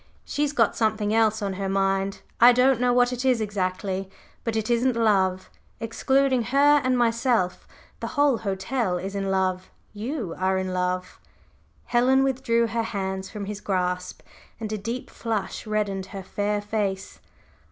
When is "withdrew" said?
12.23-12.65